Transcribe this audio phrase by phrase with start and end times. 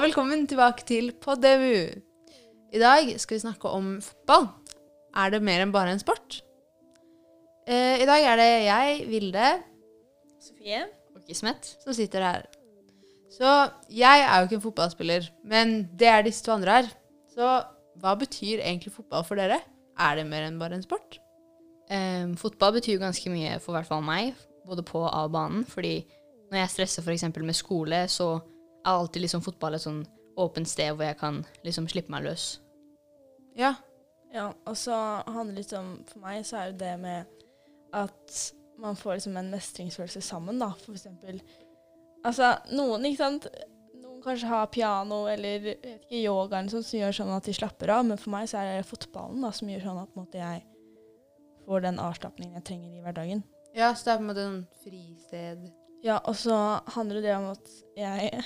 [0.00, 1.90] Og velkommen tilbake til Podemu.
[2.72, 4.46] I dag skal vi snakke om fotball.
[5.12, 6.38] Er det mer enn bare en sport?
[7.68, 9.48] Eh, I dag er det jeg, Vilde,
[10.40, 10.86] Sofie?
[11.12, 11.76] Og Kismet.
[11.84, 12.46] som sitter her.
[13.28, 13.50] Så
[13.92, 16.88] jeg er jo ikke en fotballspiller, men det er disse to andre her.
[17.28, 17.50] Så
[18.00, 19.58] hva betyr egentlig fotball for dere?
[20.00, 21.18] Er det mer enn bare en sport?
[21.90, 24.32] Ehm, fotball betyr jo ganske mye for hvert fall meg,
[24.64, 25.68] både på og av banen.
[25.68, 25.98] Fordi
[26.48, 27.28] når jeg stresser f.eks.
[27.36, 28.40] med skole, så
[28.84, 30.02] er alltid liksom fotball et sånn
[30.40, 32.60] åpent sted hvor jeg kan liksom slippe meg løs.
[33.58, 33.74] Ja.
[34.30, 34.94] Ja, og så
[35.26, 37.26] handler det litt om For meg så er det det med
[37.98, 38.36] at
[38.78, 40.68] man får liksom en mestringsfølelse sammen, da.
[40.84, 41.40] For eksempel
[42.22, 43.48] Altså, noen, ikke sant
[43.98, 47.56] Noen kanskje har piano eller vet ikke, yoga eller sånt, som gjør sånn at de
[47.56, 50.20] slapper av, men for meg så er det fotballen da, som gjør sånn at på
[50.20, 50.62] en måte, jeg
[51.66, 53.42] får den avslapningen jeg trenger i hverdagen.
[53.74, 55.66] ja, så det er på en måte en fristed.
[56.06, 56.56] Ja, og så
[56.94, 58.44] handler det om at jeg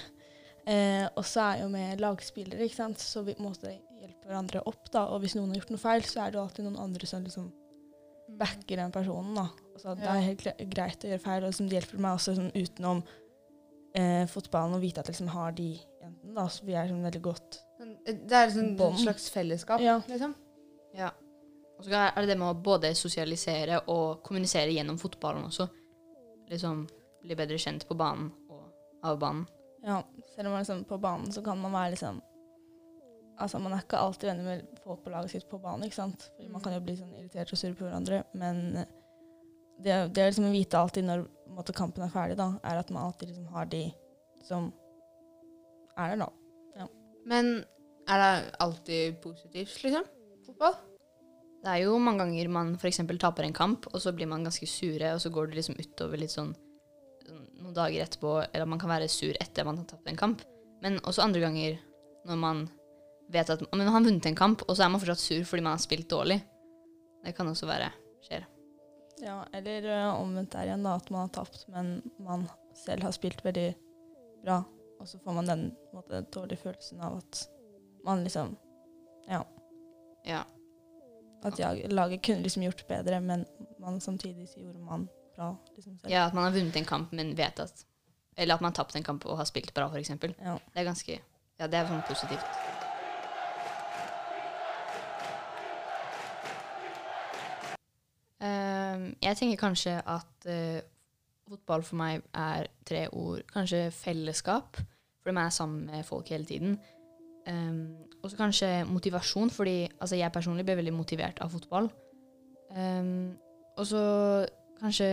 [0.67, 2.99] eh, også er jo med lagspillere, ikke sant.
[3.03, 5.07] Så vi måtte hjelpe hverandre opp, da.
[5.15, 7.25] Og hvis noen har gjort noe feil, så er det jo alltid noen andre som
[7.25, 7.51] liksom
[8.39, 9.49] backer den personen, da.
[9.75, 12.53] Altså, Det er helt greit å gjøre feil, og liksom, det hjelper meg også sånn,
[12.55, 13.03] utenom
[13.95, 16.47] eh, fotballen å vite at jeg liksom har de jentene, da.
[16.49, 20.01] Så vi er sånn veldig godt Sånn, eh, Det er sånn, et slags fellesskap, Ja.
[20.09, 20.35] liksom.
[20.95, 21.11] Ja.
[21.79, 25.69] Og så er det det med å både sosialisere og kommunisere gjennom fotballen også.
[26.51, 26.85] Liksom
[27.25, 28.63] bli bedre kjent på banen og
[29.03, 29.47] av banen.
[29.85, 29.99] Ja,
[30.35, 32.23] selv om man liksom på banen så kan man være liksom
[33.35, 36.29] Altså, man er ikke alltid venner med folk på laget sitt på banen, ikke sant.
[36.37, 38.93] Fordi man kan jo bli sånn irritert og surre på hverandre, men eh,
[39.83, 43.09] det, det er liksom vite alltid når måte, kampen er ferdig, da, er at man
[43.09, 43.83] alltid liksom har de
[44.47, 44.69] som
[45.99, 46.29] er der, da.
[46.79, 46.87] Ja.
[47.27, 47.51] Men
[48.07, 50.07] er det alltid positivt, liksom?
[50.47, 50.79] Fotball?
[51.65, 53.03] Det er jo mange ganger man f.eks.
[53.19, 56.23] taper en kamp, og så blir man ganske sure, og så går det liksom utover
[56.23, 56.55] litt sånn
[57.61, 60.43] noen dager etterpå, eller man kan være sur etter man har tapt en kamp.
[60.85, 61.79] Men også andre ganger
[62.29, 62.65] når man
[63.33, 65.65] vet at men man har vunnet en kamp, og så er man fortsatt sur fordi
[65.65, 66.41] man har spilt dårlig.
[67.25, 67.89] Det kan også være
[68.25, 68.45] skjer.
[69.23, 69.87] Ja, eller
[70.19, 73.71] omvendt der igjen, da, at man har tapt, men man selv har spilt veldig
[74.45, 74.63] bra.
[75.01, 77.47] Og så får man den måte, dårlige følelsen av at
[78.05, 78.57] man liksom
[79.29, 79.41] Ja.
[80.25, 80.43] Ja.
[81.45, 83.45] At jeg, laget kunne liksom gjort bedre, men
[83.81, 85.51] man samtidig gjorde man bra.
[85.77, 87.85] Liksom ja, at man har vunnet en kamp, men vet at
[88.37, 90.09] Eller at man har tapt en kamp og har spilt bra, f.eks.
[90.09, 90.35] Det
[90.75, 91.21] er ganske
[91.61, 92.83] Ja, det er sånn positivt.
[98.45, 100.81] Ehm, jeg tenker kanskje at uh,
[101.49, 103.45] fotball for meg er tre ord.
[103.53, 104.81] Kanskje fellesskap,
[105.23, 106.79] fordi man er sammen med folk hele tiden.
[107.47, 111.91] Um, og så kanskje motivasjon, fordi altså, jeg personlig ble veldig motivert av fotball.
[112.75, 113.35] Um,
[113.77, 114.05] og så
[114.85, 115.09] kanskje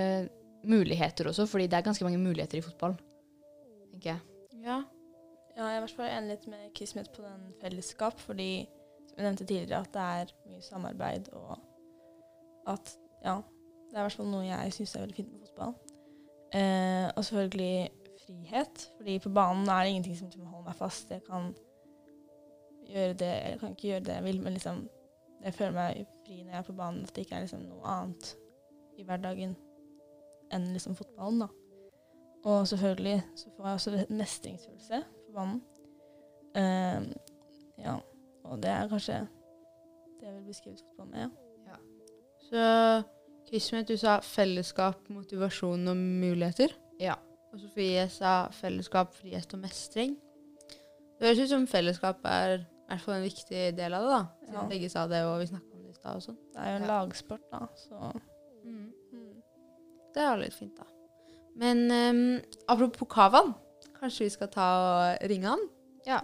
[0.67, 2.97] muligheter også, fordi det er ganske mange muligheter i fotball.
[3.91, 4.19] tenker jeg.
[4.63, 4.81] Ja.
[5.57, 8.67] Ja, jeg er i hvert fall enig litt med Kismet på den fellesskap, fordi
[9.09, 11.57] som jeg nevnte tidligere, at det er mye samarbeid, og
[12.71, 12.93] at
[13.25, 13.41] ja,
[13.89, 15.73] det er i hvert fall noe jeg syns er veldig fint med fotball.
[16.55, 17.89] Eh, og selvfølgelig
[18.25, 21.11] frihet, fordi på banen er det ingenting som liksom holder meg fast.
[21.11, 21.51] Jeg kan
[22.87, 24.87] gjøre det, jeg kan ikke gjøre det jeg vil, men liksom
[25.43, 27.83] jeg føler meg fri når jeg er på banen, at det ikke er liksom noe
[27.91, 28.35] annet
[28.97, 29.55] i hverdagen
[30.51, 31.47] enn liksom fotballen, da.
[32.43, 35.61] Og selvfølgelig så får jeg også mestringsfølelse på banen.
[36.57, 37.11] Ehm,
[37.77, 37.95] ja,
[38.43, 39.19] og det er kanskje
[40.19, 41.29] det jeg vil beskrive fotball med.
[41.67, 41.77] Ja.
[42.49, 43.03] Så
[43.51, 46.73] Kismet, du sa fellesskap, motivasjon og muligheter.
[46.99, 47.15] Ja.
[47.53, 50.17] Og Sofie sa fellesskap, frihet og mestring.
[51.19, 54.21] Det høres ut som fellesskap er i hvert fall en viktig del av det, da.
[54.45, 54.67] Siden Ja.
[54.69, 56.37] begge sa det, og vi snakka om det i stad og sånn.
[56.53, 56.87] Det er jo en Ja.
[56.87, 58.21] lagsport, da, så
[58.63, 58.87] Mm.
[59.11, 59.35] mm.
[60.15, 60.87] Det er litt fint, da.
[61.61, 62.23] Men um,
[62.71, 63.53] apropos Kavan,
[63.99, 65.67] kanskje vi skal ta og ringe han?
[66.07, 66.21] Ja.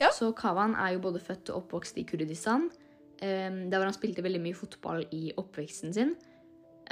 [0.00, 0.10] Ja.
[0.12, 2.68] Så Kavan er jo både født og oppvokst i Kurdistan.
[3.22, 6.14] Um, der hvor han spilte veldig mye fotball i oppveksten sin.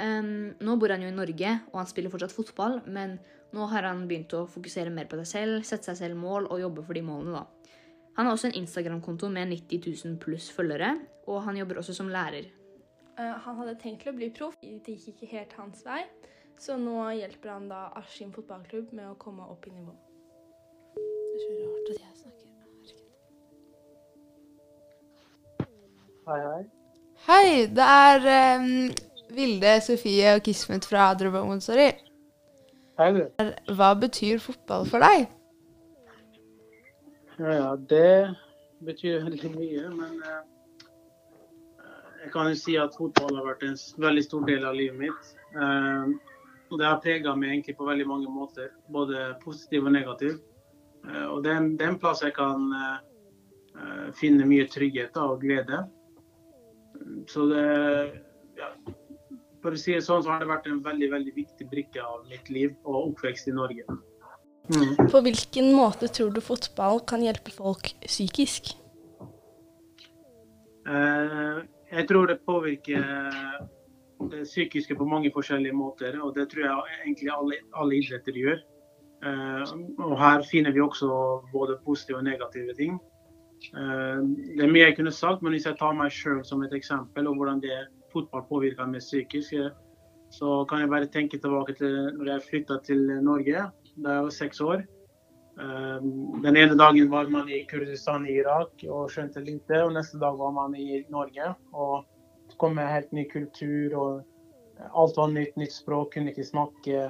[0.01, 3.19] Um, nå bor han jo i Norge, og han spiller fortsatt fotball, men
[3.53, 6.63] nå har han begynt å fokusere mer på seg selv, sette seg selv mål og
[6.63, 7.73] jobbe for de målene, da.
[8.17, 10.95] Han har også en Instagram-konto med 90 000 pluss følgere,
[11.29, 12.49] og han jobber også som lærer.
[13.19, 16.01] Eh, han hadde tenkt til å bli proff, det gikk ikke helt hans vei.
[16.57, 19.93] Så nå hjelper han da Askim fotballklubb med å komme opp i nivå.
[20.95, 22.47] Det er så rart at jeg snakker.
[26.29, 26.63] Hei, hei.
[27.23, 28.25] Hei, det er
[28.59, 28.71] um,
[29.33, 31.91] Vilde, Sofie og Kismet fra Montessori.
[32.99, 33.23] Hei, du.
[33.73, 35.27] Hva betyr fotball for deg?
[37.39, 38.35] Ja, ja, det
[38.85, 40.41] betyr veldig mye, men eh,
[42.23, 45.33] jeg kan jo si at fotball har vært en veldig stor del av livet mitt.
[45.53, 46.13] Eh,
[46.71, 50.39] og det har prega meg egentlig på veldig mange måter, både positiv og negativ.
[51.05, 55.83] Eh, og det er, en, plass jeg kan eh, finne mye trygghet og glede.
[57.29, 57.65] Så det
[58.57, 58.69] ja,
[59.63, 62.23] For å si det sånn, så har det vært en veldig veldig viktig brikke av
[62.31, 63.85] mitt liv og oppvekst i Norge.
[64.71, 65.09] Mm.
[65.11, 68.71] På hvilken måte tror du fotball kan hjelpe folk psykisk?
[70.87, 73.05] Eh, jeg tror det påvirker
[74.31, 78.61] det psykiske på mange forskjellige måter, og det tror jeg egentlig alle, alle idretter gjør.
[79.23, 79.73] Eh,
[80.03, 81.09] og her finner vi også
[81.51, 82.99] både positive og negative ting.
[83.71, 84.19] Eh,
[84.57, 87.27] det er mye jeg kunne sagt, men hvis jeg tar meg sjøl som et eksempel,
[87.27, 89.55] og hvordan det fotball påvirker meg psykisk,
[90.33, 93.67] så kan jeg bare tenke tilbake til når jeg flytta til Norge
[94.01, 94.81] da jeg var seks år.
[95.55, 100.37] Den ene dagen var man i Kurdistan i Irak og skjønte lite, og neste dag
[100.39, 101.53] var man i Norge.
[101.71, 102.05] og
[102.53, 104.23] så kom med helt ny kultur, og
[104.91, 107.07] alt var nytt, nytt språk, kunne ikke snakke.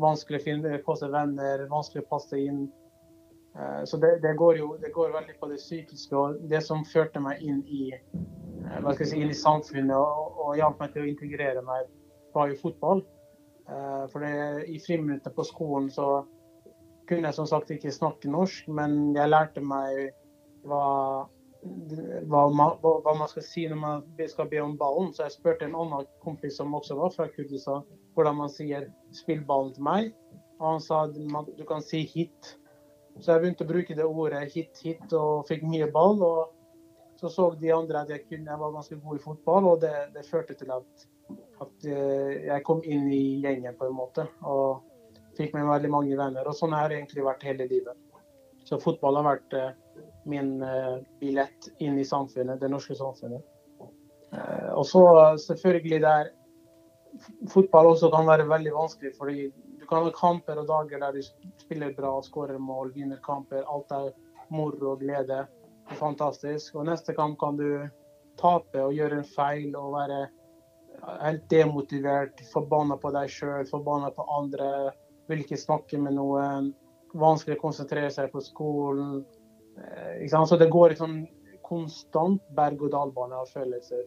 [0.00, 2.64] Vanskelig å finne få seg venner, vanskelig å passe inn.
[3.84, 6.16] Så det, det, går jo det går veldig på det psykiske.
[6.16, 7.90] Og det som førte meg inn i,
[8.80, 11.90] hva skal jeg si, inn i samfunnet og, og hjalp meg til å integrere meg,
[12.34, 13.04] var jo fotball.
[14.10, 14.34] For det,
[14.70, 16.24] i friminuttet på skolen så
[17.10, 20.12] kunne jeg som sagt ikke snakke norsk, men jeg lærte meg
[20.68, 20.84] hva,
[22.30, 25.10] hva, man, hva man skal si når man skal be om ballen.
[25.16, 27.84] Så jeg spurte en annen kompis som også var fra Kurdistan,
[28.14, 30.14] hvordan man sier 'spill ballen til meg'.
[30.60, 32.56] Og han sa du kan si 'hit'.
[33.20, 36.22] Så jeg begynte å bruke det ordet 'hit, hit' og fikk mye ball.
[36.22, 36.56] og
[37.20, 39.92] så så de andre at jeg, kunne, jeg var ganske god i fotball, og det,
[40.14, 41.08] det førte til at,
[41.60, 41.88] at,
[42.46, 44.24] jeg kom inn i gjengen på en måte.
[44.40, 44.80] Og
[45.40, 46.48] fikk med veldig mange venner.
[46.48, 47.96] Og sånn har det egentlig vært hele livet.
[48.68, 49.70] Så fotball har vært eh,
[50.30, 53.42] min eh, billett inn i samfunnet, det norske samfunnet.
[54.32, 55.04] Eh, og så
[55.48, 56.36] selvfølgelig der
[57.50, 59.48] Fotball også kan være veldig vanskelig, fordi
[59.80, 63.64] du kan ha kamper og dager der du spiller bra, skårer mål, vinner kamper.
[63.66, 64.12] Alt er
[64.54, 65.40] moro og glede.
[65.88, 66.76] Det er fantastisk.
[66.78, 67.88] Og neste kamp kan du
[68.38, 70.20] tape og gjøre en feil og være
[71.24, 74.70] helt demotivert, forbanna på deg sjøl, forbanna på andre,
[75.30, 76.72] vil ikke snakke med noen,
[77.18, 79.20] vanskelig å konsentrere seg på skolen.
[80.30, 81.22] Så det går sånn
[81.66, 84.04] konstant berg-og-dal-bane av følelser.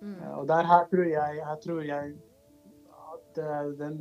[0.00, 0.18] Mm.
[0.38, 2.14] Og der her tror jeg, her tror jeg
[3.10, 3.40] at
[3.78, 3.98] den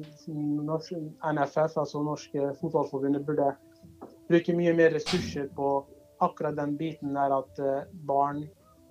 [0.66, 3.52] norske NFF, altså Norske Fotballforbundet, burde
[4.30, 5.74] bruke mye mer ressurser på
[6.24, 7.62] akkurat den biten der at
[8.08, 8.46] barn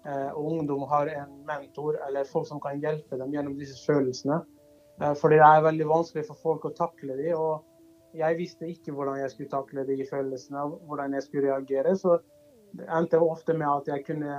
[0.09, 4.41] og ungdom har en mentor eller folk som kan hjelpe dem gjennom disse følelsene.
[4.99, 7.35] Fordi det er veldig vanskelig for folk å takle dem.
[7.39, 11.95] Og jeg visste ikke hvordan jeg skulle takle de følelsene, hvordan jeg skulle reagere.
[11.97, 12.19] Så
[12.79, 14.39] det endte ofte med at jeg kunne,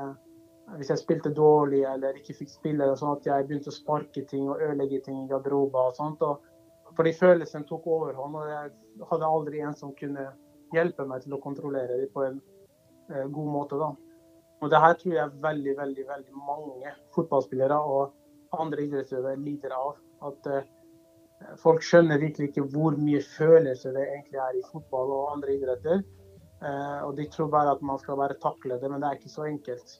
[0.77, 4.49] hvis jeg spilte dårlig eller ikke fikk spille, sånn at jeg begynte å sparke ting
[4.49, 6.25] og ødelegge ting i garderober og sånt.
[6.27, 10.27] Og fordi følelsen tok overhånd, og jeg hadde aldri en som kunne
[10.75, 12.37] hjelpe meg til å kontrollere dem på en
[13.13, 13.79] eh, god måte.
[13.79, 13.93] da.
[14.59, 19.95] Og det her tror jeg veldig, veldig, veldig mange fotballspillere og andre idrettsutøvere lider av.
[20.25, 25.33] At uh, folk skjønner virkelig ikke hvor mye følelser det egentlig er i fotball og
[25.37, 26.03] andre idretter.
[26.59, 29.31] Uh, og de tror bare at man skal bare takle det, men det er ikke
[29.35, 29.99] så enkelt.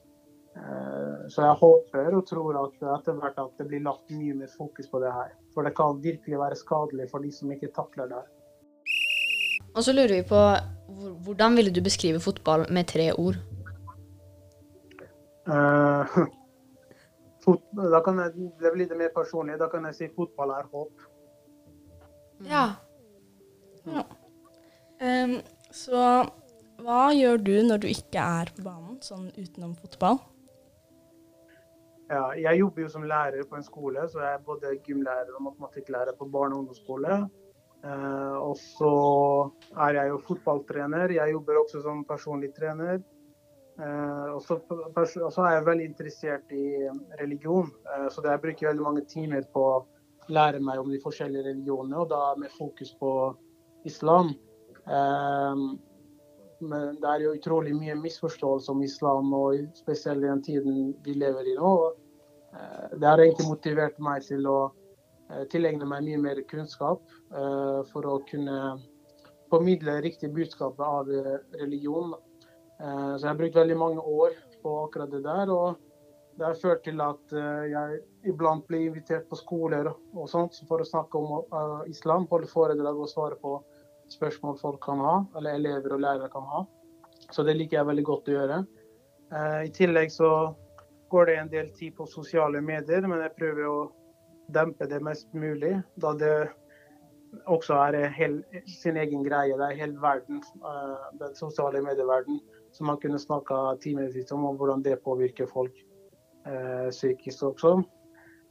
[0.58, 4.52] Uh, så jeg håper og tror at etter hvert at det blir lagt mye mer
[4.58, 5.32] fokus på det her.
[5.54, 8.26] For det kan virkelig være skadelig for de som ikke takler det.
[9.76, 10.42] Og så lurer vi på
[11.24, 13.38] hvordan ville du beskrive fotball med tre ord?
[15.48, 16.26] Uh,
[17.94, 19.60] da kan jeg, det blir litt mer personlig.
[19.62, 21.08] Da kan jeg si fotball er håp.
[22.48, 22.66] Ja.
[23.86, 24.06] ja.
[25.00, 25.40] Um,
[25.76, 26.04] så
[26.80, 30.22] hva gjør du når du ikke er på banen, sånn utenom fotball?
[32.10, 35.44] Ja, jeg jobber jo som lærer på en skole, så jeg er både gymlærer og
[35.52, 37.20] matematikklærer på barne- og ungdomsskole.
[37.80, 38.94] Uh, og så
[39.86, 41.14] er jeg jo fotballtrener.
[41.16, 42.98] Jeg jobber også som personlig trener.
[43.80, 46.64] Uh, og, så, er jeg veldig interessert i
[47.22, 49.78] religion, uh, så jeg bruker veldig mange timer på å
[50.28, 53.14] lære meg om de forskjellige religionene, og da med fokus på
[53.88, 54.34] islam.
[54.84, 55.80] Uh,
[56.60, 61.16] men det er jo utrolig mye misforståelse om islam, og spesielt i den tiden vi
[61.16, 61.74] lever i nå.
[63.00, 64.58] det har egentlig motivert meg til å
[65.54, 67.00] tilegne meg mye mer kunnskap
[67.94, 68.58] for å kunne
[69.54, 71.08] formidle riktig budskap av
[71.62, 72.29] religion Eh,
[72.80, 75.52] så jeg har brukt veldig mange år på akkurat det der.
[75.52, 75.76] Og
[76.40, 78.00] det har ført til at eh, jeg
[78.32, 82.96] iblant blir invitert på skoler og sånt for å snakke om uh, islam, holde foredrag
[82.96, 83.58] og svare på
[84.10, 86.64] spørsmål folk kan ha, eller elever og lærere kan ha.
[87.30, 88.60] Så det liker jeg veldig godt å gjøre.
[89.62, 90.30] I tillegg så
[91.14, 93.76] går det en del tid på sosiale medier, men jeg prøver å
[94.50, 95.76] dempe det mest mulig.
[96.02, 96.32] Da det
[97.46, 99.54] også er hel, sin egen greie.
[99.60, 100.42] Det er hele verden,
[101.22, 105.76] den sosiale medieverden, som man kunne snakka timevis om, om hvordan det påvirker folk
[106.46, 107.76] eh, psykisk også.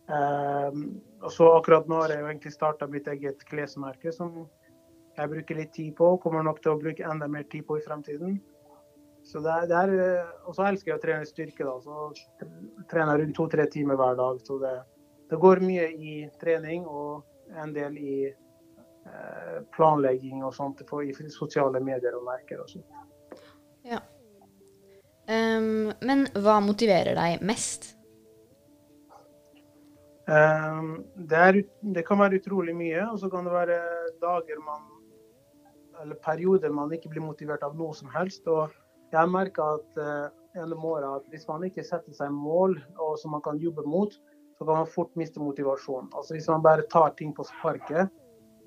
[0.09, 0.79] Eh,
[1.23, 4.47] og så akkurat nå har jeg jo egentlig starta mitt eget klesmerke, som
[5.19, 6.15] jeg bruker litt tid på.
[6.15, 8.39] og Kommer nok til å bruke enda mer tid på i fremtiden.
[9.29, 11.67] Så det er, det er, og så elsker jeg å trene styrke.
[11.67, 14.41] da, så Trener rundt to-tre timer hver dag.
[14.41, 14.77] så det,
[15.31, 17.27] det går mye i trening og
[17.59, 22.89] en del i eh, planlegging og sånt i sosiale medier og merker og sånt.
[23.87, 24.01] Ja.
[25.29, 27.93] Um, men hva motiverer deg mest?
[30.29, 33.79] Um, det, er, det, kan være utrolig mye, og så kan det være
[34.21, 34.87] dager man
[35.99, 38.47] eller perioder man ikke blir motivert av noe som helst.
[38.47, 38.71] og
[39.13, 43.33] jeg merker at uh, gjennom året at hvis man ikke setter seg mål og som
[43.35, 44.13] man kan jobbe mot,
[44.59, 46.11] så kan man fort miste motivasjonen.
[46.15, 48.13] Altså Hvis man bare tar ting på sparket,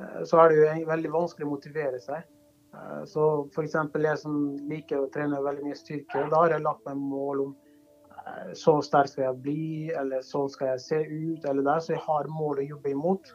[0.01, 2.25] uh, så er det jo veldig vanskelig å motivere seg.
[2.71, 3.75] Uh, så f.eks.
[3.75, 4.37] jeg som
[4.69, 7.59] liker å trene veldig mye styrke, da har jeg lagt meg mål om
[8.53, 9.63] så sterk skal jeg bli,
[9.97, 11.79] eller sånn skal jeg se ut, eller der.
[11.81, 13.31] Så jeg har mål å jobbe imot,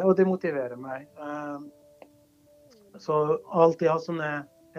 [0.00, 1.08] og det motiverer meg.
[3.02, 3.18] Så
[3.52, 4.30] alltid ha sånne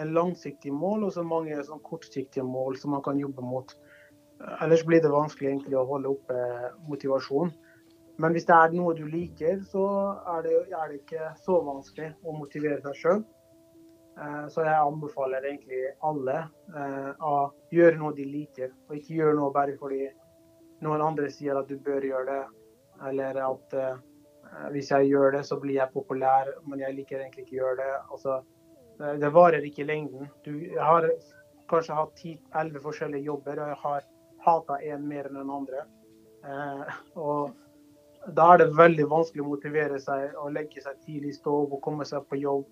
[0.04, 3.76] langsiktige mål og så mange sånn kortsiktige mål som man kan jobbe mot.
[4.62, 7.54] Ellers blir det vanskelig egentlig å holde oppe motivasjon.
[8.20, 9.86] Men hvis det er noe du liker, så
[10.36, 13.24] er det, er det ikke så vanskelig å motivere seg sjøl.
[14.16, 16.38] Så jeg anbefaler egentlig alle
[17.20, 17.34] å
[17.76, 20.06] gjøre noe de liker, og ikke gjøre noe bare fordi
[20.86, 22.44] noen andre sier at du bør gjøre det,
[23.10, 23.76] eller at
[24.56, 27.62] Eh, hvis jeg gjør det, så blir jeg populær, men jeg liker egentlig ikke å
[27.62, 27.98] gjøre det.
[28.18, 28.38] Altså,
[29.22, 30.30] det varer ikke i lengden.
[30.46, 31.10] Du, har
[31.72, 34.10] kanskje hatt 10-11 forskjellige jobber, og jeg har
[34.46, 35.86] hata én mer enn den andre.
[36.46, 41.54] Eh, og da er det veldig vanskelig å motivere seg og legge seg tidlig, stå
[41.66, 42.66] opp og komme seg på jobb.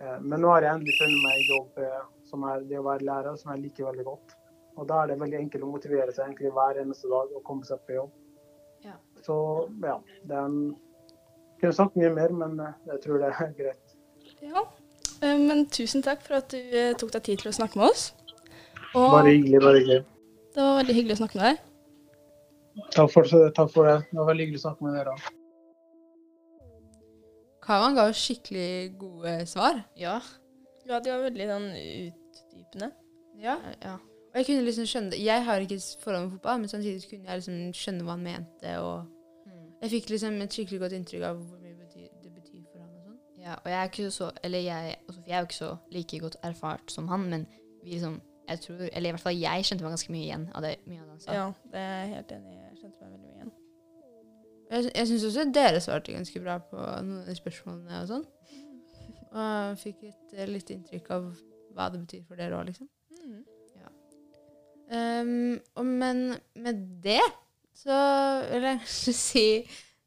[0.00, 3.06] Eh, men nå har jeg endelig funnet meg jobb eh, som er det å være
[3.06, 4.36] lærer, som jeg liker veldig godt.
[4.74, 7.66] Og da er det veldig enkelt å motivere seg egentlig hver eneste dag og komme
[7.68, 8.14] seg på jobb.
[8.84, 8.96] Ja.
[9.24, 9.36] Så
[9.84, 10.58] ja, det er en
[11.60, 13.94] kunne sagt mye mer, men eh, jeg tror det er greit.
[14.44, 14.64] Ja,
[15.20, 18.10] eh, men tusen takk for at du tok deg tid til å snakke med oss.
[18.94, 19.62] Og bare hyggelig.
[19.62, 20.02] bare hyggelig.
[20.54, 21.62] Det var veldig hyggelig å snakke med deg.
[22.94, 23.96] Takk for, takk for det.
[24.10, 25.34] Det var veldig hyggelig å snakke med dere.
[27.64, 29.80] Kavan ga jo skikkelig gode svar.
[29.96, 30.18] Ja.
[30.84, 32.90] Ja, de var veldig sånn utdypende.
[33.40, 33.56] Ja.
[33.80, 33.94] ja.
[34.34, 37.40] Og jeg kunne liksom skjønne Jeg har ikke forhold med fotball, men samtidig kunne jeg
[37.40, 38.78] liksom skjønne hva han mente.
[38.82, 39.10] og
[39.84, 42.92] jeg fikk liksom et skikkelig godt inntrykk av hvor mye betyr, det betyr for han.
[42.96, 43.18] og sånn.
[43.42, 46.20] Ja, og jeg er ikke så Eller jeg, altså, jeg er jo ikke så like
[46.22, 47.46] godt erfart som han, men
[47.82, 50.64] vi liksom jeg tror, Eller i hvert fall jeg kjente meg ganske mye igjen av
[50.64, 51.36] det mye av det han sa.
[51.36, 52.63] Ja, det er jeg helt enig i.
[54.74, 58.24] Jeg, jeg syns også dere svarte ganske bra på noen av de spørsmålene og sånn.
[59.34, 61.28] Og fikk et uh, litt inntrykk av
[61.74, 62.88] hva det betyr for dere òg, liksom.
[63.20, 63.40] Mm.
[63.78, 63.92] Ja.
[64.94, 66.24] Um, og, men
[66.66, 67.22] med det
[67.74, 67.96] så
[68.50, 69.46] vil jeg kanskje si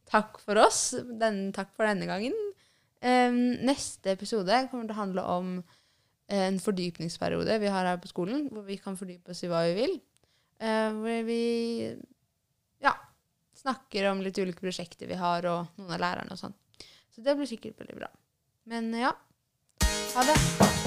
[0.07, 0.81] takk for oss.
[1.19, 2.35] Den, takk for denne gangen.
[3.03, 5.57] Um, neste episode kommer til å handle om
[6.33, 9.75] en fordypningsperiode vi har her på skolen, hvor vi kan fordype oss i hva vi
[9.79, 9.97] vil.
[10.59, 11.41] Uh, hvor vi
[13.57, 16.57] snakker om litt ulike prosjekter vi har, og noen av lærerne og sånn.
[17.13, 18.11] Så det blir sikkert veldig bra.
[18.69, 19.15] Men ja,
[20.13, 20.86] ha det.